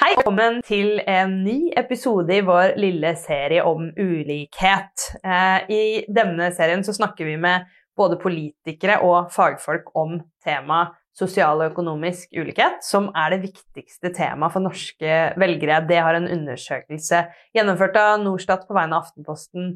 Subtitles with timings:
[0.00, 5.02] Hei, velkommen til en ny episode i vår lille serie om ulikhet.
[5.20, 7.66] Eh, I denne serien så snakker vi med
[7.98, 14.54] både politikere og fagfolk om temaet sosial og økonomisk ulikhet, som er det viktigste temaet
[14.54, 15.82] for norske velgere.
[15.84, 19.74] Det har en undersøkelse gjennomført av Norstat på vegne av Aftenposten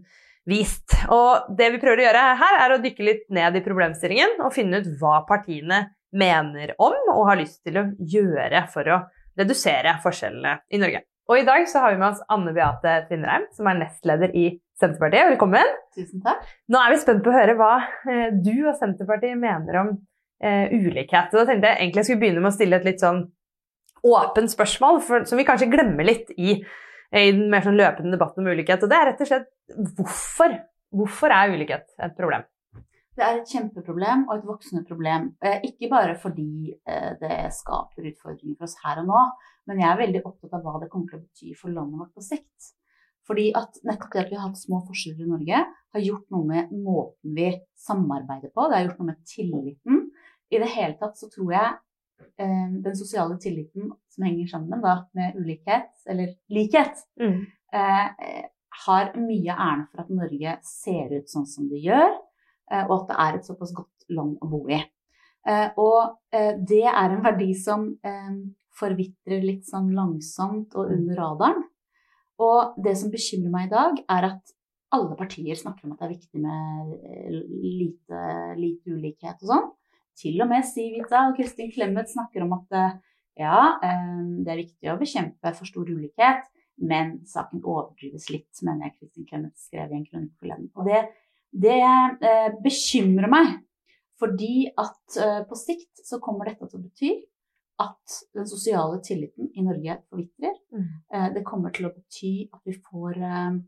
[0.49, 0.97] vist.
[1.13, 4.57] Og det vi prøver å gjøre her, er å dykke litt ned i problemstillingen og
[4.57, 9.03] finne ut hva partiene mener om og har lyst til å gjøre for å
[9.39, 11.05] redusere forskjellene i Norge.
[11.27, 14.47] Og i dag så har vi med oss Anne Beate Tvinnereim, som er nestleder i
[14.79, 15.33] Senterpartiet.
[15.33, 15.73] Velkommen.
[15.97, 16.45] Tusen takk.
[16.71, 17.73] Nå er vi spent på å høre hva
[18.07, 19.91] eh, du og Senterpartiet mener om
[20.45, 21.33] eh, ulikhet.
[21.33, 23.25] Og da tenkte jeg egentlig jeg skulle begynne med å stille et litt sånn
[24.07, 26.61] åpent spørsmål, for, som vi kanskje glemmer litt i,
[27.11, 28.85] i den mer sånn løpende debatten om ulikhet.
[28.85, 29.51] Og det er rett og slett
[29.99, 30.61] hvorfor?
[30.97, 32.47] Hvorfor er ulikhet et problem?
[33.17, 35.31] Det er et kjempeproblem og et voksende problem.
[35.65, 39.21] Ikke bare fordi eh, det skaper utfordringer for oss her og nå,
[39.71, 42.13] men jeg er veldig opptatt av hva det kommer til å bety for landet vårt
[42.19, 42.73] på sikt.
[43.27, 45.63] Fordi at nettopp det at vi har hatt små forskjeller i Norge,
[45.97, 47.49] har gjort noe med måten vi
[47.87, 48.69] samarbeider på.
[48.69, 50.05] Det har gjort noe med tilliten.
[50.53, 51.73] I det hele tatt så tror jeg
[52.39, 57.47] eh, den sosiale tilliten som henger sammen da, med ulikhet, eller likhet, Mm.
[57.73, 58.45] eh,
[58.87, 62.13] har mye æren for at Norge ser ut sånn som det gjør,
[62.67, 64.81] og at det er et såpass godt land å bo i.
[65.47, 68.35] Eh, og eh, det er en verdi som eh,
[68.77, 71.65] forvitrer litt sånn langsomt og under radaren.
[72.43, 74.55] Og det som bekymrer meg i dag, er at
[74.97, 78.23] alle partier snakker om at det er viktig med eh, lite,
[78.59, 79.71] lite ulikhet og sånn.
[80.17, 82.99] Til og med Sivita og Kristin Clemet snakker om at eh,
[83.47, 86.47] ja, eh, det er viktig å bekjempe for stor ulikhet,
[86.77, 90.69] men saken overdrives litt, mener jeg Kristin Clemet skrev i en kronikk forleden.
[90.77, 91.05] Og det,
[91.53, 93.55] det eh, bekymrer meg,
[94.21, 97.15] fordi at eh, på sikt så kommer dette til å bety
[97.83, 100.55] at den sosiale tilliten i Norge forvitrer.
[100.73, 100.87] Mm.
[101.13, 103.59] Eh, det kommer til å bety at vi får eh,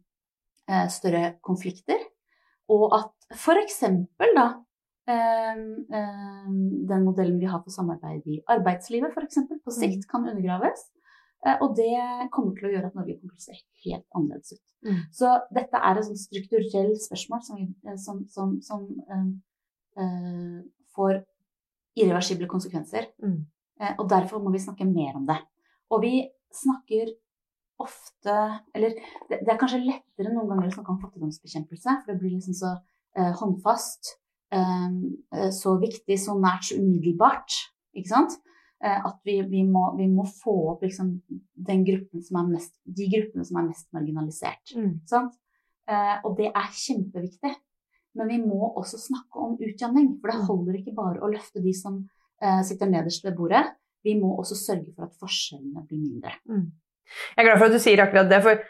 [0.70, 2.00] eh, større konflikter,
[2.72, 3.82] og at f.eks.
[4.20, 4.46] da
[5.08, 5.60] eh,
[6.88, 9.42] den modellen vi har for samarbeid i arbeidslivet f.eks.
[9.64, 10.88] på sikt kan undergraves.
[11.46, 14.56] Eh, Og det kommer til å gjøre at Norge kommer til å se helt annerledes
[14.56, 14.64] ut.
[14.86, 14.98] Mm.
[15.14, 20.58] Så dette er et strukturelt spørsmål som, eh, som, som, som øh,
[20.96, 21.22] får
[21.98, 23.12] irreversible konsekvenser.
[23.22, 23.40] Mm.
[23.98, 25.38] Og derfor må vi snakke mer om det.
[25.94, 26.12] Og vi
[26.54, 27.12] snakker
[27.78, 28.32] ofte
[28.74, 28.96] Eller
[29.28, 32.56] det, det er kanskje lettere noen ganger å snakke om fattigdomsbekjempelse, for det blir liksom
[32.58, 34.16] så øh, håndfast,
[35.52, 37.52] så viktig, så nært, så umiddelbart.
[37.92, 38.38] Ikke sant?
[38.84, 41.16] Eh, at vi, vi, må, vi må få opp liksom
[41.68, 44.74] den gruppen som er mest, de gruppene som er mest marginalisert.
[44.76, 44.92] Mm.
[45.08, 45.34] Sant?
[45.90, 47.54] Eh, og det er kjempeviktig.
[48.18, 50.12] Men vi må også snakke om utjamning.
[50.20, 52.00] For det holder ikke bare å løfte de som
[52.42, 53.64] eh, sitter nederst ved bordet.
[54.06, 56.36] Vi må også sørge for at forskjellene blir mindre.
[57.34, 58.62] Jeg er glad for at du sier akkurat det, for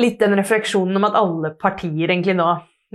[0.00, 2.46] litt den refleksjonen om at alle partier egentlig nå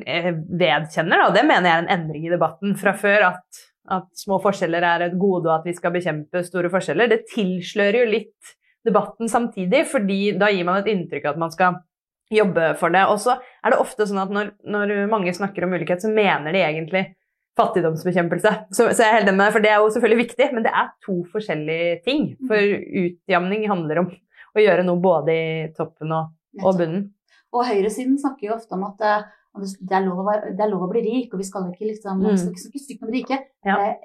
[0.05, 4.09] eh, vedkjenner, og det mener jeg er en endring i debatten fra før, at, at
[4.17, 7.09] små forskjeller er et gode og at vi skal bekjempe store forskjeller.
[7.09, 8.51] Det tilslører jo litt
[8.85, 11.79] debatten samtidig, fordi da gir man et inntrykk av at man skal
[12.31, 13.03] jobbe for det.
[13.11, 16.55] Og så er det ofte sånn at når, når mange snakker om ulikhet, så mener
[16.55, 17.03] de egentlig
[17.59, 18.53] fattigdomsbekjempelse.
[18.71, 20.65] Så, så jeg er helt enig med deg, for det er jo selvfølgelig viktig, men
[20.65, 22.29] det er to forskjellige ting.
[22.49, 24.11] For utjamning handler om
[24.55, 26.31] å gjøre noe både i toppen og,
[26.61, 27.09] og bunnen.
[27.51, 29.03] Og høyresiden snakker jo ofte om at
[29.55, 30.25] eh, det er, lov
[30.57, 32.37] det er lov å bli rik, og vi skal ikke liksom, Mm.
[32.37, 33.39] snakke stygt om rike.
[33.65, 33.77] Ja.
[33.89, 33.95] Eh,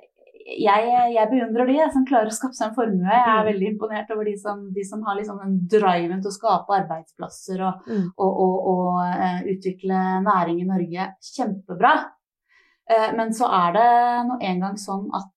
[0.47, 3.03] Jeg, jeg beundrer de som klarer å skape seg en formue.
[3.11, 3.49] Jeg er Mm.
[3.51, 7.61] veldig imponert over de som, de som har liksom den driven til å skape arbeidsplasser
[7.67, 8.12] og, Mm.
[8.17, 11.09] og, og, og eh, utvikle næring i Norge.
[11.21, 12.11] Kjempebra.
[12.89, 15.33] Eh, men så er det nå engang sånn at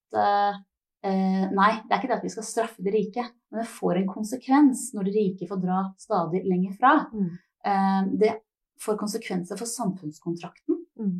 [1.02, 4.08] Nei, det er ikke det at vi skal straffe de rike, men det får en
[4.14, 7.08] konsekvens når de rike får dra stadig lenger fra.
[7.14, 8.18] Mm.
[8.20, 8.34] Det
[8.84, 10.80] får konsekvenser for samfunnskontrakten.
[11.00, 11.20] Mm.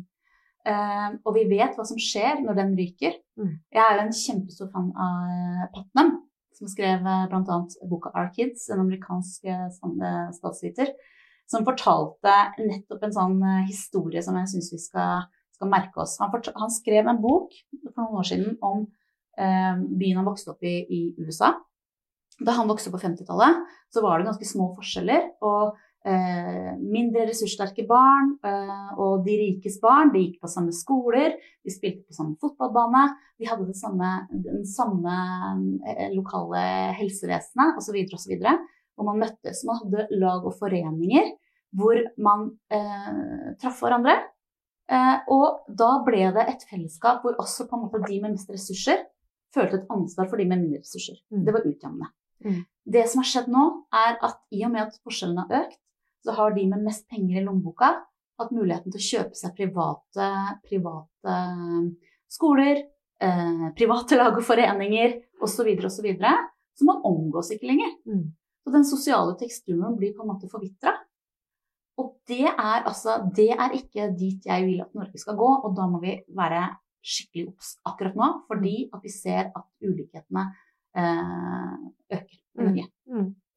[0.60, 3.16] Uh, og vi vet hva som skjer når den ryker.
[3.40, 3.54] Mm.
[3.72, 6.12] Jeg er jo en kjempestor fan av Putnam,
[6.56, 7.56] som skrev eh, bl.a.
[7.88, 9.68] boka Our Kids, en amerikansk eh,
[10.36, 10.90] statsviter,
[11.48, 15.24] som fortalte nettopp en sånn historie som jeg syns vi skal,
[15.56, 16.18] skal merke oss.
[16.20, 17.56] Han, han skrev en bok
[17.88, 21.54] for noen år siden om uh, byen han vokste opp i i USA.
[22.44, 25.32] Da han vokste opp på 50-tallet, så var det ganske små forskjeller.
[25.40, 30.12] og mindre ressurssterke barn eh, og de rikes barn.
[30.14, 33.04] De gikk på samme skoler, de spilte på samme fotballbane.
[33.40, 35.18] De hadde det samme, den samme
[35.84, 36.62] eh, lokale
[36.96, 38.00] helsevesenet osv.
[38.16, 38.34] osv.
[39.00, 39.64] Og man møttes.
[39.68, 41.34] Man hadde lag og foreninger
[41.76, 44.16] hvor man eh, traff hverandre.
[44.90, 48.50] Eh, og da ble det et fellesskap hvor også på en måte de med mest
[48.50, 49.04] ressurser
[49.54, 51.20] følte et ansvar for de med mindre ressurser.
[51.30, 51.44] Mm.
[51.46, 52.10] Det var utjevnende.
[52.44, 52.60] Mm.
[52.96, 55.80] Det som har skjedd nå, er at i og med at forskjellene har økt,
[56.24, 57.94] så har de med mest penger i lommeboka
[58.40, 60.28] hatt muligheten til å kjøpe seg private,
[60.66, 61.36] private
[62.30, 62.82] skoler,
[63.22, 65.70] eh, private lag og foreninger osv.
[65.90, 66.10] osv.
[66.16, 67.94] Så, man omgås ikke lenger.
[68.08, 68.30] Mm.
[68.64, 70.94] Så den sosiale teksturen blir på en måte forvitra.
[72.00, 75.74] Og det er altså Det er ikke dit jeg vil at Norge skal gå, og
[75.76, 76.62] da må vi være
[77.00, 80.46] skikkelig obs akkurat nå, fordi at vi ser at ulikhetene
[80.96, 81.76] eh,
[82.12, 82.86] øker i Norge.
[83.08, 83.26] Mm.
[83.26, 83.49] Eh,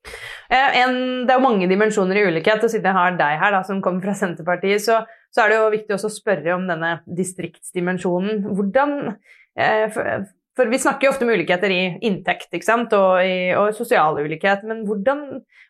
[0.53, 0.95] En,
[1.25, 3.81] det er jo mange dimensjoner i ulikhet, og siden jeg har deg her da, som
[3.81, 5.01] kommer fra Senterpartiet, så,
[5.33, 8.43] så er det jo viktig også å spørre om denne distriktsdimensjonen.
[8.53, 8.95] Hvordan
[9.57, 10.27] eh, for,
[10.57, 12.93] for vi snakker jo ofte om ulikheter i inntekt ikke sant?
[12.93, 15.25] Og, i, og sosial ulikhet, men hvordan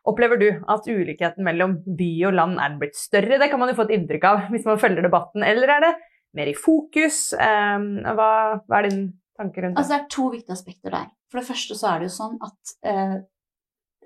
[0.09, 3.39] opplever du at ulikheten mellom by og land er blitt større?
[3.39, 5.45] Det kan man jo få et inntrykk av hvis man følger debatten.
[5.47, 5.93] Eller er det
[6.35, 7.29] mer i fokus?
[7.37, 9.05] Eh, hva, hva er din
[9.39, 9.85] tanke rundt det?
[9.85, 11.07] Altså, det er to viktige aspekter der.
[11.31, 13.15] For det første så er det jo sånn at eh,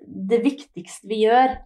[0.02, 1.56] det viktigste vi gjør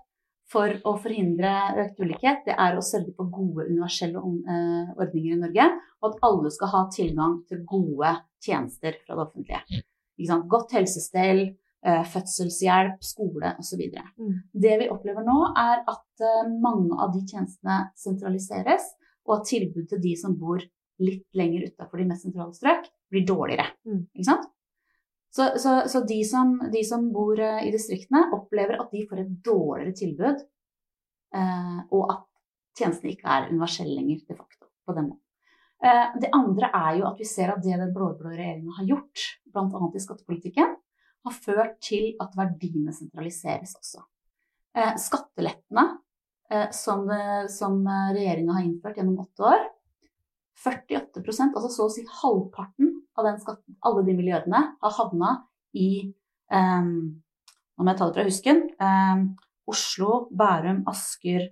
[0.52, 1.52] for å forhindre
[1.84, 5.68] økt ulikhet, det er å sørge for gode universelle eh, ordninger i Norge,
[6.02, 8.12] og at alle skal ha tilgang til gode
[8.42, 9.82] tjenester fra det offentlige.
[10.18, 10.48] Ikke sant?
[10.52, 11.42] Godt helsestell,
[11.86, 13.82] eh, fødselshjelp, skole osv.
[14.18, 14.34] Mm.
[14.66, 18.92] Det vi opplever nå, er at eh, mange av de tjenestene sentraliseres,
[19.28, 20.60] og at tilbudet til de som bor
[21.02, 23.70] litt lenger utafor de mest sentrale strøk, blir dårligere.
[23.88, 24.04] Mm.
[25.32, 29.22] Så, så, så de, som, de som bor eh, i distriktene, opplever at de får
[29.22, 30.42] et dårligere tilbud,
[31.38, 32.26] eh, og at
[32.76, 35.24] tjenestene ikke er universelle lenger de facto på den måten.
[35.82, 39.24] Eh, det andre er jo at vi ser at det den blå-blå regjeringa har gjort,
[39.48, 39.88] bl.a.
[39.96, 40.76] i skattepolitikken,
[41.22, 44.04] har ført til at verdiene sentraliseres også.
[44.76, 45.86] Eh, skattelettene
[46.52, 49.64] eh, som, det- som regjeringa har innført gjennom åtte år,
[50.58, 55.34] 48% altså så å si halvparten av den skatten, alle de milliardene, har havna
[55.76, 56.12] i
[56.52, 56.92] eh,
[57.72, 58.58] Nå må jeg ta det fra husken.
[58.84, 59.22] eh,
[59.72, 61.48] Oslo, Bærum, Asker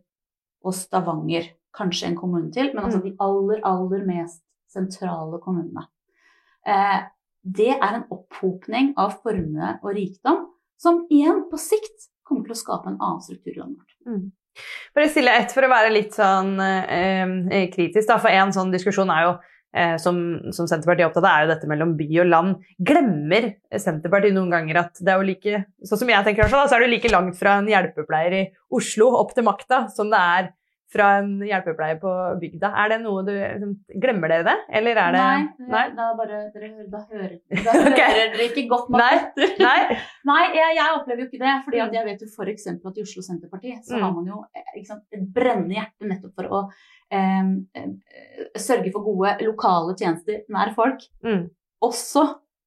[0.63, 1.49] og Stavanger.
[1.75, 5.87] Kanskje en kommune til, men altså de aller, aller mest sentrale kommunene.
[6.67, 7.01] Eh,
[7.43, 10.45] det er en opphopning av formue og rikdom
[10.81, 13.97] som igjen på sikt kommer til å skape en annen struktur i landet vårt.
[14.05, 14.13] For
[14.97, 19.13] å stille ett for å være litt sånn eh, kritisk, da, for en sånn diskusjon
[19.15, 19.33] er jo
[19.77, 20.21] eh, som,
[20.55, 22.71] som Senterpartiet er opptatt av, er jo dette mellom by og land.
[22.79, 26.79] Glemmer Senterpartiet noen ganger at det er jo like sånn som jeg tenker da, så
[26.79, 30.51] er det like langt fra en hjelpepleier i Oslo opp til makta som det er
[30.91, 32.73] fra en hjelpepleier på bygda.
[32.83, 35.83] Er det noe du liksom, Glemmer dere det, eller er det Nei, Nei?
[35.95, 38.17] Da, bare, dere, da, hører, da hører okay.
[38.35, 39.13] dere ikke godt nok Nei.
[39.21, 39.55] etter.
[39.63, 39.99] Nei?
[40.33, 41.55] Nei, jeg, jeg opplever jo ikke det.
[41.69, 42.67] fordi at jeg vet jo f.eks.
[42.75, 44.03] at i Oslo Senterparti så Mm.
[44.07, 46.63] har man jo eh, sant, et brennende hjerte nettopp for å
[47.15, 47.87] eh,
[48.59, 51.07] sørge for gode lokale tjenester nær folk.
[51.27, 51.49] Mm.
[51.87, 52.27] Også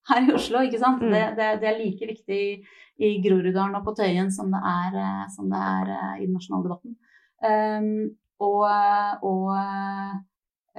[0.10, 1.04] her i Oslo, ikke sant.
[1.04, 1.12] Mm.
[1.16, 2.54] Det, det, det er like viktig i,
[3.04, 6.36] i Groruddalen og på Tøyen som det er, eh, som det er eh, i den
[6.40, 6.96] nasjonale debatten.
[7.44, 8.64] Um, og
[9.24, 9.50] og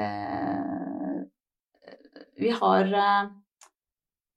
[0.00, 1.20] eh,
[2.40, 3.28] vi har eh,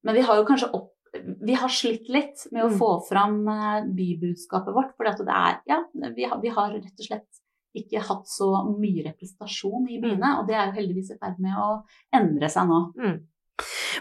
[0.03, 2.77] Men vi har jo kanskje opp vi har slitt litt med å Mm.
[2.77, 4.91] få fram eh, bybudskapet vårt.
[4.97, 5.79] For det er Ja,
[6.13, 7.39] vi har, vi har rett og slett
[7.73, 10.39] ikke hatt så mye representasjon i byene.
[10.39, 11.81] Og det er jo heldigvis i ferd med å
[12.13, 12.79] endre seg nå.
[13.01, 13.17] Mm.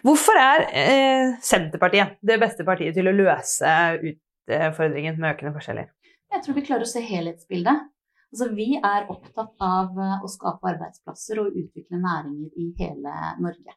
[0.04, 3.72] Hvorfor er eh, Senterpartiet det beste partiet til å løse
[4.02, 5.88] utfordringen med økende forskjeller?
[6.32, 7.86] Jeg tror vi klarer å se helhetsbildet.
[8.32, 13.76] Altså, vi er opptatt av eh, å skape arbeidsplasser og utvikle næringer i hele Norge.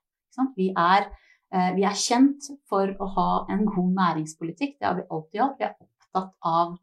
[0.56, 1.10] Vi, er,
[1.54, 4.78] eh, vi er kjent for å ha en god næringspolitikk.
[4.80, 5.60] Det har vi alltid hatt.
[5.60, 6.74] Vi er opptatt av,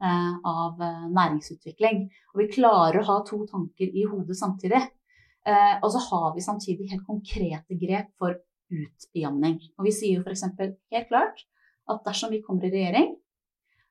[0.00, 0.84] eh, av
[1.18, 2.06] næringsutvikling.
[2.34, 4.84] Og vi klarer å ha to tanker i hodet samtidig.
[5.46, 8.34] Og så har vi samtidig helt konkrete grep for
[8.66, 9.60] utjamning.
[9.78, 10.42] Og vi sier jo f.eks.
[10.90, 11.44] helt klart
[11.86, 13.12] at dersom vi kommer i regjering,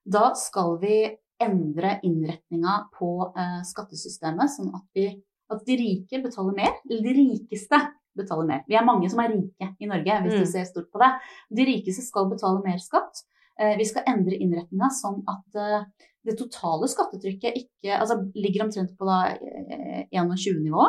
[0.04, 0.98] da skal vi
[1.42, 5.08] endre innretninga på eh, skattesystemet, sånn at, vi,
[5.52, 7.80] at de rike betaler mer, eller de rikeste
[8.16, 8.62] betaler mer.
[8.70, 10.44] Vi er mange som er rike i Norge, hvis Mm.
[10.46, 11.12] du ser stort på det.
[11.52, 13.24] De rikeste skal betale mer skatt.
[13.60, 15.84] Eh, vi skal endre innretninga sånn at eh,
[16.26, 20.86] det totale skattetrykket ikke, altså, ligger omtrent på da, eh, 21-nivå,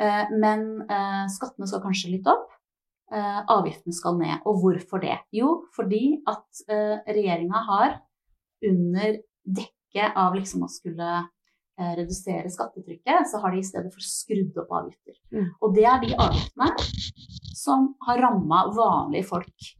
[0.00, 2.50] eh, men eh, skattene skal kanskje litt opp.
[3.12, 4.40] Eh, avgiftene skal ned.
[4.46, 5.18] Og hvorfor det?
[5.32, 8.00] Jo, fordi at eh, regjeringa har
[8.64, 11.10] under dekke av liksom å skulle
[11.78, 15.18] eh, redusere skattetrykket, så har de i stedet for skrudd opp avgifter.
[15.34, 15.50] Mm.
[15.60, 16.70] Og det er de avgiftene
[17.54, 19.70] som har ramma vanlige folk,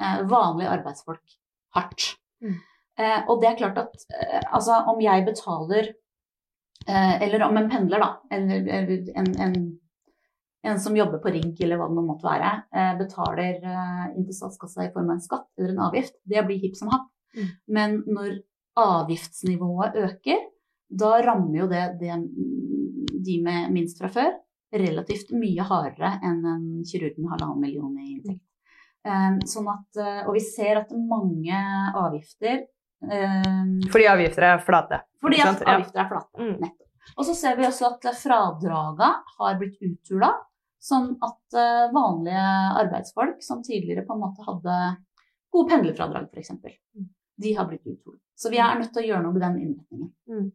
[0.00, 1.38] eh, vanlige arbeidsfolk,
[1.76, 2.12] hardt.
[2.42, 2.58] Mm.
[2.98, 4.06] Eh, og det er klart at
[4.50, 5.92] altså om jeg betaler
[6.86, 8.66] eh, Eller om en pendler, da, eller,
[9.14, 9.60] en, en
[10.66, 13.60] en som jobber på rigg eller hva det nå måtte være, eh, betaler
[14.16, 16.90] inn til statskassa i form av en skatt eller en avgift, det blir hipp som
[16.90, 17.06] happ.
[17.36, 17.46] Mm.
[17.76, 18.32] Men når
[18.78, 20.44] avgiftsnivået øker,
[20.88, 22.14] da rammer jo det, det
[23.24, 24.30] de med minst fra før
[24.74, 28.44] relativt mye hardere enn en kirurg med halvannen million i inntekt.
[29.08, 31.60] Eh, sånn at, eh, og vi ser at mange
[31.96, 35.00] avgifter eh, Fordi avgifter er flate.
[35.22, 36.34] fordi at avgifter er flate.
[36.36, 36.54] Mm.
[36.66, 37.14] Nettopp.
[37.16, 40.34] Og så ser vi også at fradraga har blitt uthula,
[40.78, 41.56] sånn at
[41.94, 42.42] vanlige
[42.82, 44.74] arbeidsfolk som tidligere på en måte hadde
[45.48, 46.52] gode pendlerfradrag f.eks.,
[47.38, 48.20] de har blitt uthulet.
[48.38, 50.52] Så vi er nødt til å gjøre noe med den innretningen.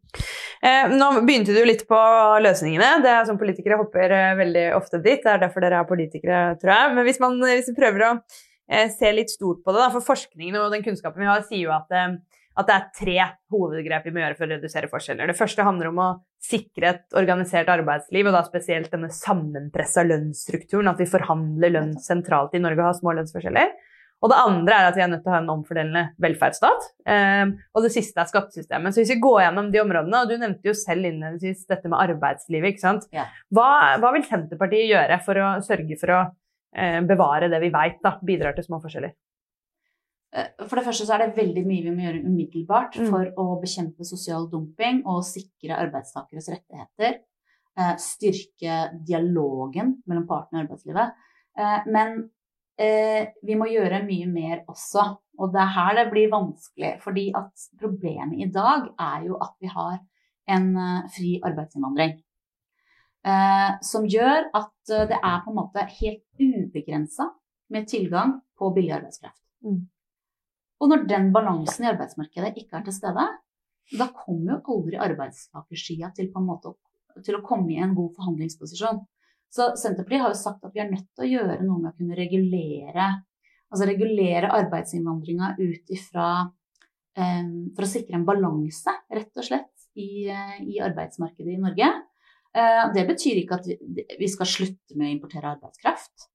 [0.64, 2.00] Eh, nå begynte du litt på
[2.46, 3.02] løsningene.
[3.04, 5.20] Det er sånn Politikere hopper eh, veldig ofte dit.
[5.20, 6.94] Det er derfor dere er politikere, tror jeg.
[6.96, 8.12] Men hvis, man, hvis vi prøver å
[8.72, 11.66] eh, se litt stort på det, da, for forskningen og den kunnskapen vi har, sier
[11.66, 12.16] jo at, eh,
[12.56, 13.18] at det er tre
[13.52, 15.28] hovedgrep vi må gjøre for å redusere forskjeller.
[15.28, 16.10] Det første handler om å
[16.44, 20.94] sikre et organisert arbeidsliv, og da spesielt denne sammenpressa lønnsstrukturen.
[20.94, 23.76] At vi forhandler lønn sentralt i Norge og har små lønnsforskjeller.
[24.24, 26.86] Og det andre er at vi er nødt til å ha en omfordelende velferdsstat.
[27.12, 28.96] Eh, og det siste er skattesystemet.
[28.96, 32.00] Så hvis vi går gjennom de områdene, og du nevnte jo selv innledningsvis dette med
[32.00, 33.10] arbeidslivet, ikke sant.
[33.12, 33.26] Ja.
[33.52, 36.22] Hva, hva vil Senterpartiet gjøre for å sørge for å
[36.72, 39.12] eh, bevare det vi veit bidrar til små forskjeller?
[40.34, 43.10] Eh, For det første så er det veldig mye vi må gjøre umiddelbart Mm.
[43.12, 47.20] for å bekjempe sosial dumping og sikre arbeidstakeres rettigheter.
[47.76, 51.12] eh, Styrke dialogen mellom partene i arbeidslivet.
[51.92, 52.30] Men
[52.78, 55.04] vi må gjøre mye mer også.
[55.42, 56.92] Og det er her det blir vanskelig.
[57.04, 60.00] Fordi at problemet i dag er jo at vi har
[60.54, 62.18] en eh, fri arbeidsinnvandring.
[63.24, 67.30] Eh, som gjør at eh, det er på en måte helt ubegrensa
[67.74, 69.40] med tilgang på billig arbeidskraft.
[69.64, 69.86] Mm.
[70.84, 73.28] Og når den balansen i arbeidsmarkedet ikke er til stede,
[73.94, 76.30] da kommer jo aldri arbeidstakersida til,
[77.24, 79.00] til å komme i en god forhandlingsposisjon.
[79.54, 81.98] Så Senterpartiet har jo sagt at vi er nødt til å gjøre noe med å
[81.98, 83.12] kunne regulere
[83.74, 86.28] altså regulere arbeidsinnvandringa ut ifra
[87.18, 87.46] eh,
[87.76, 91.90] For å sikre en balanse, rett og slett, i, eh, i arbeidsmarkedet i Norge.
[92.54, 93.70] Eh, det betyr ikke at
[94.20, 96.30] vi, skal slutte med å importere arbeidskraft.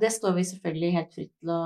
[0.00, 1.60] Det står vi selvfølgelig helt fritt til å,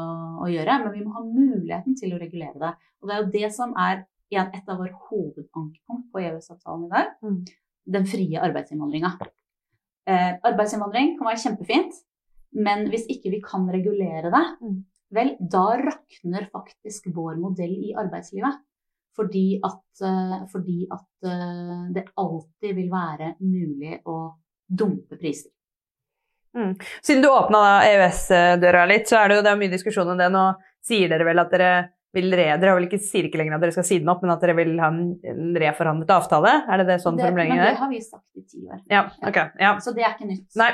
[0.45, 2.73] å gjøre, men vi må ha muligheten til å regulere det.
[3.01, 6.91] Og det er jo det som er en, et av våre hovedankepunkt på EØS-avtalen i
[6.93, 7.15] dag.
[7.25, 7.39] Mm.
[7.97, 9.15] Den frie arbeidsinnvandringa.
[10.09, 11.99] Eh, arbeidsinnvandring kan være kjempefint,
[12.57, 14.85] men hvis ikke vi kan regulere det, Mm.
[15.13, 18.57] vel, da rakner faktisk vår modell i arbeidslivet.
[19.17, 24.35] Fordi at, eh, fordi at eh, det alltid vil være mulig å
[24.71, 25.51] dumpe priser.
[27.03, 30.31] Siden du åpna EØS-døra litt, så er det jo det er mye diskusjon om det.
[30.33, 33.59] Nå sier dere vel at dere vil re, dere har vel ikke, sier ikke lenger
[33.59, 36.55] at dere skal si den opp, men at dere vil ha en, reforhandlet avtale?
[36.65, 37.75] Er det det sånn formuleringen er?
[37.75, 38.81] det har vi sagt i ti år.
[38.93, 39.75] Ja, okay, Ja.
[39.85, 40.47] Så det er ikke nytt.
[40.59, 40.71] Nei,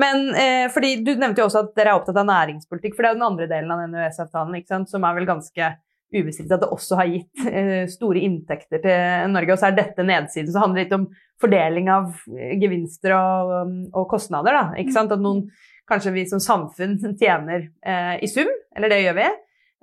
[0.00, 3.10] men eh, fordi du nevnte jo også at dere er opptatt av næringspolitikk, for det
[3.10, 5.74] er jo den andre delen av den EØS-avtalen, som er vel ganske
[6.14, 9.54] ubestridt at det også har gitt eh, store inntekter til Norge.
[9.54, 11.08] Og så er dette nedsiden, så handler det litt om
[11.42, 14.64] fordeling av eh, gevinster og, um, og kostnader, da.
[14.80, 15.12] Ikke sant?
[15.14, 15.44] At noen,
[15.88, 19.28] kanskje vi som samfunn tjener eh, i sum, eller det gjør vi,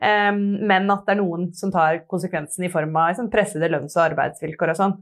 [0.02, 4.04] men at det er noen som tar konsekvensen i form av liksom, pressede lønns- og
[4.10, 4.96] arbeidsvilkår og sånn.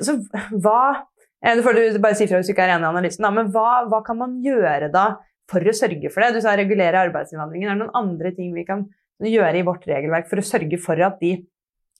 [0.00, 0.18] Så
[0.60, 1.04] hva
[1.44, 3.98] Du får bare si fra hvis du ikke er enig i analysen, men hva, hva
[4.04, 5.18] kan man gjøre da
[5.50, 6.38] for å sørge for det?
[6.38, 7.68] Du sa regulere arbeidsinnvandringen.
[7.68, 8.86] Er det noen andre ting vi kan
[9.20, 11.34] gjøre i vårt regelverk for å sørge for at de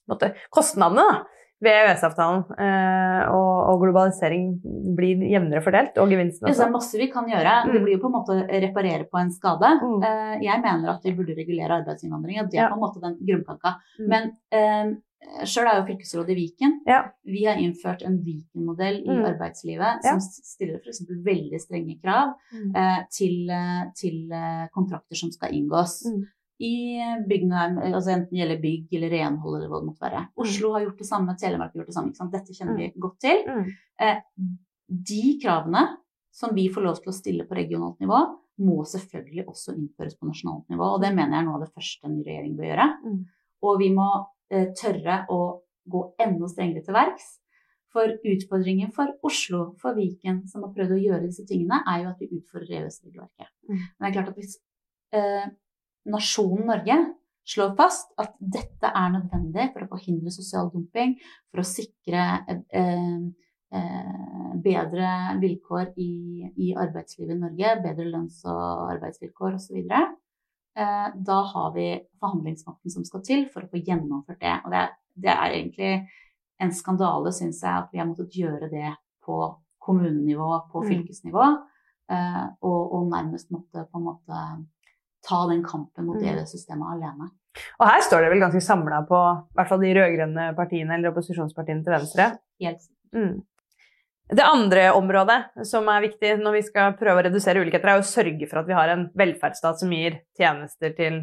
[0.09, 1.19] måtte, kostnadene da,
[1.63, 4.49] ved EØS-avtalen eh, og, og globalisering
[4.97, 7.55] blir jevnere fordelt, og gevinstene Det er masse vi kan gjøre.
[7.71, 7.83] Det Mm.
[7.85, 9.71] blir jo på en måte å reparere på en skade.
[9.81, 10.03] Mm.
[10.03, 12.69] Eh, Jeg mener at vi burde regulere arbeidsinnvandring, og det er Ja.
[12.69, 13.75] på en måte den grunnplanka.
[13.99, 14.07] Mm.
[14.09, 14.95] Men eh,
[15.45, 16.81] sjøl er jo fylkesrådet i Viken.
[16.85, 16.99] Ja.
[17.25, 19.25] Vi har innført en Viken-modell i Mm.
[19.25, 20.11] arbeidslivet Ja.
[20.11, 21.01] som stiller f.eks.
[21.09, 22.75] veldig strenge krav Mm.
[22.75, 26.03] eh, til, eh, til eh, kontrakter som skal inngås.
[26.55, 26.65] Mm.
[26.65, 26.75] I
[27.27, 30.21] byggene, altså enten det gjelder bygg eller renhold eller hva det måtte være.
[30.39, 32.29] Oslo har gjort det samme, Telemark har gjort det samme.
[32.31, 33.43] Dette kjenner vi godt til.
[33.49, 33.69] Mm.
[34.05, 34.21] Eh,
[35.11, 35.85] de kravene
[36.35, 38.21] som vi får lov til å stille på regionalt nivå,
[38.63, 40.95] må selvfølgelig også innføres på nasjonalt nivå.
[40.95, 42.87] Og det mener jeg er noe av det første en ny regjering bør gjøre.
[43.03, 43.17] Mm.
[43.67, 44.07] Og vi må
[44.51, 45.39] eh, tørre å
[45.91, 47.33] gå enda strengere til verks.
[47.95, 52.09] For utfordringen for Oslo, for Viken, som har prøvd å gjøre disse tingene, er jo
[52.11, 53.51] at vi utfordrer EØS-regelverket.
[53.69, 53.77] Mm.
[53.77, 54.57] Men det er klart at hvis
[55.15, 55.45] eh,
[56.11, 56.97] nasjonen Norge
[57.45, 61.15] slår fast at dette er nødvendig for å forhindre sosial dumping,
[61.51, 63.19] for å sikre eh,
[63.75, 65.09] eh, bedre
[65.41, 66.11] vilkår i,
[66.65, 69.77] i arbeidslivet i Norge, bedre lønns- og arbeidsvilkår osv.
[70.75, 71.87] Eh, da har vi
[72.19, 74.55] forhandlingsmakten som skal til for å få gjennomført det.
[74.65, 74.85] Og det,
[75.27, 75.91] det er egentlig
[76.65, 78.89] en skandale, syns jeg, at vi har måttet gjøre det
[79.25, 79.37] på
[79.85, 80.89] kommunenivå, på Mm.
[80.89, 81.45] fylkesnivå.
[82.09, 84.41] eh, og, og, nærmest måtte på en måte
[85.25, 86.27] ta den kampen mot Mm.
[86.31, 87.31] EU-systemet alene.
[87.79, 91.11] Og her står det vel ganske samla på i hvert fall de rød-grønne partiene eller
[91.13, 92.31] opposisjonspartiene til venstre.
[92.61, 93.43] Helt Mm.
[94.27, 98.07] Det andre området som er viktig når vi skal prøve å redusere ulikheter, er å
[98.09, 101.19] sørge for at vi har en velferdsstat som gir tjenester til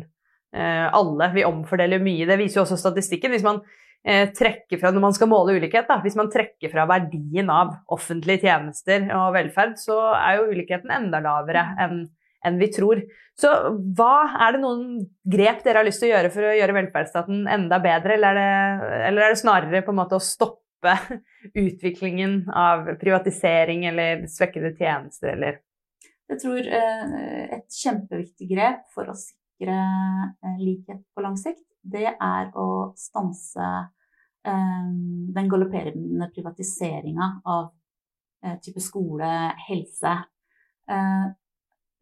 [0.55, 1.33] eh, alle.
[1.35, 2.29] Vi omfordeler mye.
[2.31, 3.35] Det viser jo også statistikken.
[3.35, 3.61] Hvis man
[4.05, 7.75] eh, trekker fra, Når man skal måle ulikhet, da, hvis man trekker fra verdien av
[7.91, 12.05] offentlige tjenester og velferd, så er jo ulikheten enda lavere enn
[12.47, 13.03] enn vi tror.
[13.39, 13.51] Så
[13.97, 14.85] hva er det noen
[15.35, 18.41] grep dere har lyst til å gjøre for å gjøre velferdsstaten enda bedre, eller er
[18.41, 20.97] det, eller er det snarere på en måte å stoppe
[21.65, 25.63] utviklingen av privatisering eller svekkede tjenester, eller
[26.33, 32.09] Jeg tror eh, et kjempeviktig grep for å sikre eh, likhet på lang sikt, det
[32.13, 33.69] er å stanse
[34.47, 34.89] eh,
[35.37, 37.71] den galopperende privatiseringa av
[38.59, 39.27] type skole,
[39.69, 40.13] helse.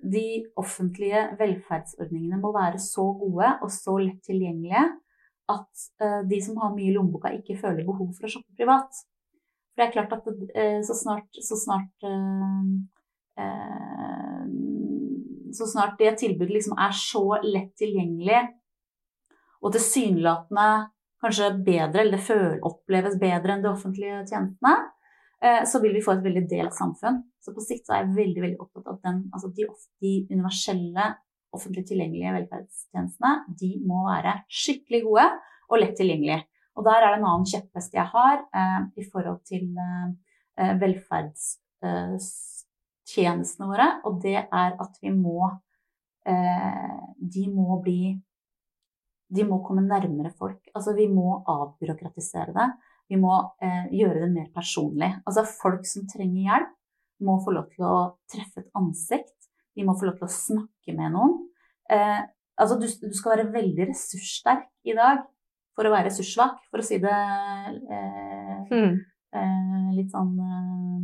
[0.01, 4.87] De offentlige velferdsordningene må være så gode og så lett tilgjengelige
[5.51, 9.03] at eh, de som har mye i lommeboka, ikke føler behov for å shoppe privat.
[9.71, 12.65] For det er klart at eh, så snart, så snart eh,
[15.51, 18.43] Så snart det tilbudet liksom er så lett tilgjengelig
[19.61, 20.69] og tilsynelatende
[21.21, 24.75] kanskje bedre, eller det oppleves bedre enn de offentlige tjenestene,
[25.41, 27.23] så vil vi få et veldig delt samfunn.
[27.41, 29.65] Så på sikt så er jeg veldig veldig opptatt av at den, altså de,
[30.05, 31.07] de universelle
[31.57, 35.27] offentlig tilgjengelige velferdstjenestene de må være skikkelig gode
[35.71, 36.41] og lett tilgjengelige.
[36.79, 40.09] Og der er det en annen kjepphest jeg har eh, i forhold til eh,
[40.81, 45.41] velferdstjenestene våre, og det er at vi må
[46.29, 48.21] eh, De må bli
[49.31, 50.69] De må komme nærmere folk.
[50.75, 52.71] Altså vi må avbyråkratisere det.
[53.11, 55.11] Vi må eh, gjøre det mer personlig.
[55.27, 56.77] Altså folk som trenger hjelp,
[57.27, 57.97] må få lov til å
[58.31, 59.35] treffe et ansikt.
[59.77, 61.37] De må få lov til å snakke med noen.
[61.91, 62.21] Eh,
[62.61, 65.25] altså du, du, skal være veldig ressurssterk i dag
[65.77, 67.17] for å være ressurssvak, for å si det
[67.97, 68.95] eh, mm.
[69.41, 71.01] eh, litt sånn eh,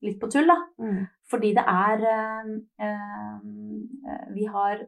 [0.00, 0.54] Litt på tull, da.
[0.80, 1.00] Mm.
[1.28, 3.34] Fordi det er eh,
[4.32, 4.80] Vi har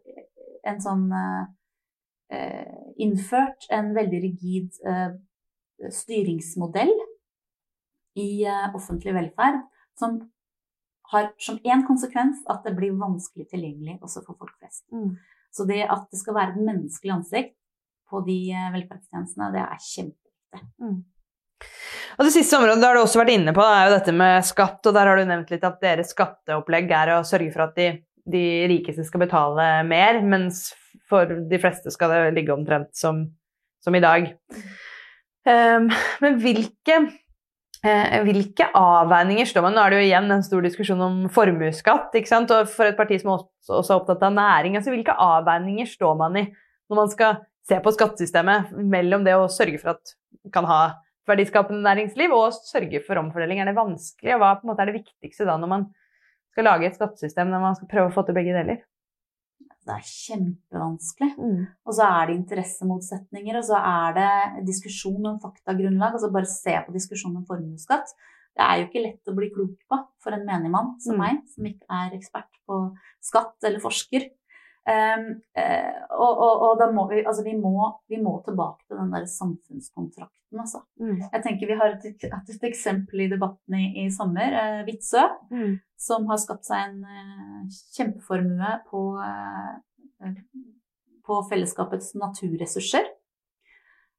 [0.71, 5.11] en sånn eh, innført en veldig rigid eh,
[5.91, 6.93] styringsmodell
[8.21, 9.63] i eh, offentlig velferd
[9.99, 10.21] som
[11.13, 14.85] har som én konsekvens at det blir vanskelig tilgjengelig også for folk flest.
[14.93, 15.17] Mm.
[15.53, 17.57] Så det at det skal være et menneskelig ansikt
[18.13, 20.63] på de eh, velferdstjenestene, det er kjempeviktig.
[20.81, 21.01] Mm.
[22.19, 24.81] Og Det siste området har du også vært inne på, er jo dette med skatt.
[24.85, 27.89] og Der har du nevnt litt at deres skatteopplegg er å sørge for at de,
[28.29, 30.71] de rikeste skal betale mer, mens
[31.09, 33.25] for de fleste skal det ligge omtrent som,
[33.85, 34.29] som i dag.
[35.43, 35.89] Um,
[36.23, 36.97] men hvilke,
[37.83, 42.15] eh, hvilke avveininger står man Nå er det jo igjen en stor diskusjon om formuesskatt.
[42.15, 46.39] Og for et parti som også, er opptatt av næring, altså hvilke avveininger står man
[46.39, 46.45] i
[46.91, 50.81] når man skal se på skattesystemet mellom det å sørge for at man kan ha
[51.31, 53.63] verdiskapende næringsliv og sørge for omfordeling?
[53.63, 55.91] Er det vanskelig, og hva er det viktigste da når man
[56.53, 58.83] skal lage et skattesystem når man skal prøve å få til begge deler?
[59.83, 61.31] Det er kjempevanskelig.
[61.39, 61.63] Mm.
[61.87, 66.15] Og så er det interessemotsetninger, og så er det diskusjon om faktagrunnlag.
[66.15, 68.15] Altså bare se på diskusjonen om formuesskatt.
[68.53, 71.23] Det er jo ikke lett å bli klok på for en menigmann som Mm.
[71.25, 72.79] meg, som ikke er ekspert på
[73.21, 74.31] skatt eller forsker.
[74.83, 79.13] Um, og, og, og da må vi, altså vi, må, vi må tilbake til den
[79.15, 80.81] der samfunnskontrakten, altså.
[80.99, 81.21] Mm.
[81.23, 84.57] Jeg tenker Vi har et, hatt et eksempel i debatten i, i sommer.
[84.59, 85.77] Eh, Witzøe, Mm.
[86.03, 90.35] som har skapt seg en eh, kjempeformue på, eh,
[91.27, 93.07] på fellesskapets naturressurser.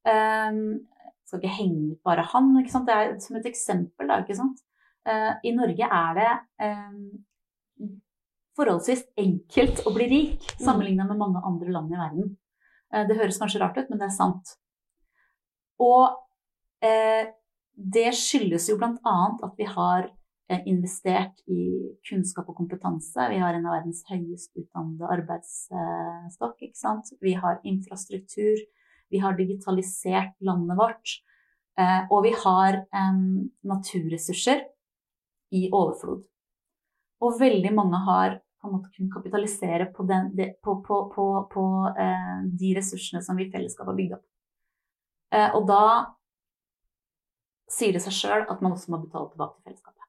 [0.07, 0.83] Um,
[1.27, 2.87] skal ikke henge ut bare han, ikke sant?
[2.87, 4.07] det er som et eksempel.
[4.07, 4.63] Da, ikke sant?
[5.07, 6.31] Eh, I Norge er det
[6.63, 6.97] eh,
[8.57, 12.33] forholdsvis enkelt å bli rik sammenlignet med mange andre land i verden.
[12.93, 14.57] Eh, det høres kanskje rart ut, men det er sant.
[15.81, 16.13] Og
[16.85, 17.31] eh,
[17.73, 19.17] det skyldes jo bl.a.
[19.47, 20.05] at vi har
[20.51, 21.65] eh, investert i
[22.07, 23.29] kunnskap og kompetanse.
[23.33, 26.57] Vi har en av verdens høyest utdannede arbeidsstokk.
[26.61, 27.13] ikke sant?
[27.21, 28.61] Vi har infrastruktur.
[29.09, 31.17] Vi har digitalisert landet vårt.
[31.79, 33.17] Eh, og vi har eh,
[33.65, 34.67] naturressurser
[35.53, 36.21] i overflod.
[37.23, 41.27] Og veldig mange har på en måte kunnet kapitalisere på, den, de, på, på, på,
[41.51, 41.63] på
[41.99, 44.25] eh, de ressursene som vi i fellesskap har bygd opp.
[45.35, 45.83] Eh, og da
[47.73, 50.07] sier det seg sjøl at man også må betale tilbake til fellesskapet.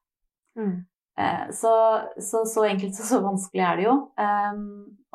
[0.59, 0.75] Mm.
[1.19, 1.73] Eh, så,
[2.19, 3.97] så, så enkelt og så vanskelig er det jo.
[4.19, 4.63] Um,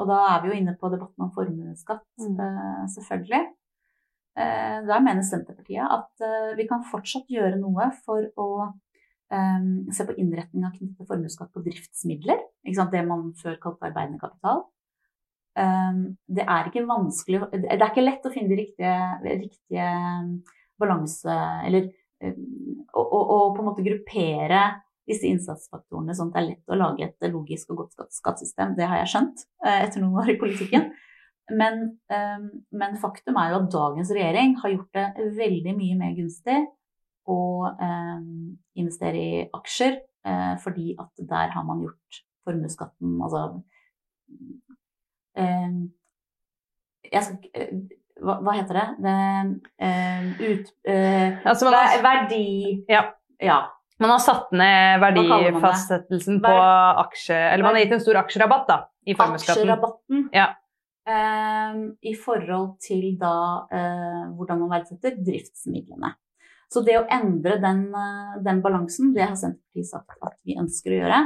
[0.01, 2.37] og da er vi jo inne på debatten om formuesskatt, Mm.
[2.45, 3.43] eh, selvfølgelig.
[4.41, 8.47] Eh, der mener Senterpartiet at eh, vi kan fortsatt gjøre noe for å
[9.31, 12.43] um, se på innretninga knyttet til formuesskatt på driftsmidler.
[12.65, 14.65] Det man før kalte arbeidende kapital.
[15.59, 18.95] Um, det er Det er ikke lett å finne de riktige,
[19.27, 19.89] riktige
[20.79, 21.35] balanse
[21.67, 21.91] Eller
[22.95, 24.63] å på en måte gruppere
[25.09, 28.77] disse innsatsfaktorene sånn at det er lett å lage et logisk og godt skattesystem.
[28.77, 30.91] Det har jeg skjønt uh, etter noen år i politikken.
[31.51, 31.81] Men,
[32.13, 36.61] um, men, faktum er jo at dagens regjering har gjort det veldig mye mer gunstig
[37.29, 43.43] å um, investere i aksjer, uh, fordi at der har man gjort formuesskatten Altså
[45.37, 45.81] um,
[47.11, 47.67] jeg skal,
[48.21, 48.87] hva, hva, heter det?
[49.05, 49.17] det
[50.47, 52.47] ut, altså, har, verdi
[52.91, 53.03] ja.
[53.43, 53.61] ja.
[54.01, 56.53] Man har satt ned verdifastsettelsen på
[57.03, 57.37] aksje...
[57.37, 59.67] Eller man har gitt en stor aksjerabatt da, i formuesskatten.
[59.67, 60.23] Aksjerabatten.
[60.37, 60.47] Ja.
[61.11, 63.35] Um, I forhold til da
[63.69, 66.15] uh, hvordan man verdsetter driftsmidlene.
[66.71, 70.95] Så det å endre den, uh, den, balansen, det har Senterpartiet sagt at vi ønsker
[70.95, 71.21] å gjøre.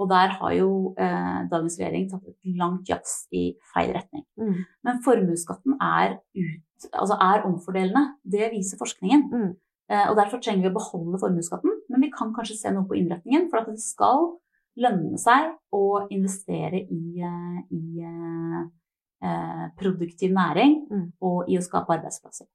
[0.00, 3.42] Og der har jo eh, dagens regjering tatt et langt jazz i
[3.74, 4.24] feil retning.
[4.40, 4.62] Mm.
[4.88, 8.16] Men formuesskatten er, ut, altså er, omfordelende.
[8.24, 9.26] Det viser forskningen.
[9.30, 9.52] Mm.
[10.08, 13.46] og derfor trenger vi å beholde formuesskatten, men vi kan kanskje se noe på innretningen.
[13.52, 14.32] For at det skal
[14.80, 15.84] lønne seg å
[16.16, 17.22] investere i,
[17.76, 18.02] i
[19.22, 21.02] Eh, produktiv næring mm.
[21.22, 22.48] og i å skape arbeidsplasser.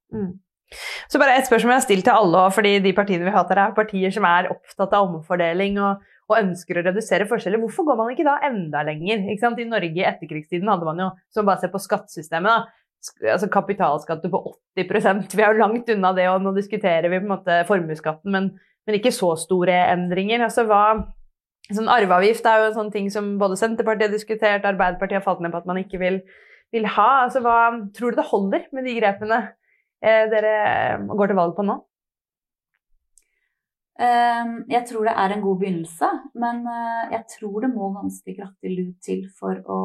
[1.08, 3.60] Så bare et spørsmål jeg har stilt til alle, fordi de partiene vi hatt her,
[3.62, 7.62] er partier som er opptatt av omfordeling og, og, ønsker å redusere forskjeller.
[7.62, 9.24] Hvorfor går man ikke da enda lenger?
[9.24, 12.88] I Norge i etterkrigstiden hadde man jo, som bare ser på skattesystemet, da,
[13.32, 14.40] altså kapitalskatter på
[14.76, 18.34] 80% Vi er jo langt unna det, og nå diskuterer vi på en måte formuesskatten,
[18.34, 18.50] men,
[18.84, 20.44] men, ikke så store endringer.
[20.44, 20.82] Altså hva
[21.68, 25.40] sånn Arveavgift er jo en sånn ting som både Senterpartiet har diskutert, Arbeiderpartiet har falt
[25.44, 26.20] ned på at man ikke vil
[26.74, 27.08] vil ha?
[27.24, 27.56] Altså, hva,
[27.96, 29.40] tror du det holder med de grepene
[30.02, 30.54] dere
[30.94, 31.78] eh, går til valg på nå?
[33.98, 38.34] Ehm, jeg tror det er en god begynnelse, men eh, jeg tror det må ganske
[38.36, 39.80] kraftig lut til for å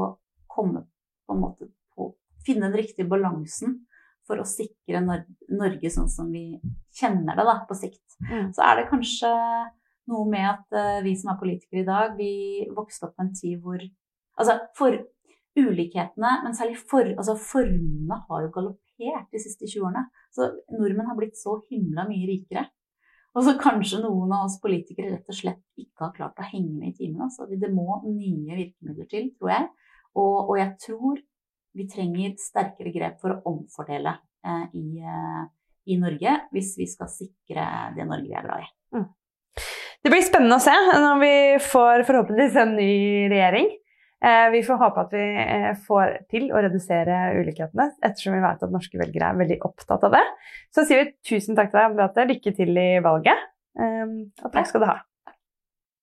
[0.53, 0.85] komme
[1.25, 2.11] på en måte på
[2.43, 3.77] Finne den riktige balansen
[4.27, 6.57] for å sikre Norge sånn som vi
[6.91, 8.17] kjenner det da, på sikt.
[8.19, 8.49] Mm.
[8.51, 9.31] Så er det kanskje
[10.11, 12.33] noe med at vi som er politikere i dag, vi
[12.75, 13.79] vokste opp på en tid hvor
[14.33, 14.95] Altså, for
[15.53, 18.82] ulikhetene, men særlig for, altså formene har jo galoppert
[19.33, 20.05] de siste 20 årene.
[20.33, 22.67] Så nordmenn har blitt så himla mye rikere.
[23.33, 26.75] Og så kanskje noen av oss politikere rett og slett ikke har klart å henge
[26.77, 27.31] med i timene.
[27.33, 29.69] Så det må nye virkemidler til, tror jeg.
[30.21, 31.21] Og, og jeg tror
[31.73, 34.13] vi trenger sterkere grep for å omfordele
[34.45, 35.43] eh, i, eh,
[35.89, 38.69] i, Norge, hvis vi skal sikre det Norge vi er glad i.
[38.93, 39.07] Mm.
[40.03, 42.93] Det blir spennende å se når vi får forhåpentligvis en ny
[43.33, 43.71] regjering.
[44.23, 48.61] Eh, vi får håpe at vi eh, får til å redusere ulikhetene, ettersom vi vet
[48.63, 50.23] at norske velgere er veldig opptatt av det.
[50.71, 52.29] Så sier vi tusen takk til deg, Beate.
[52.29, 53.49] Lykke til i valget.
[53.75, 54.13] Eh,
[54.45, 55.01] og takk skal du ha.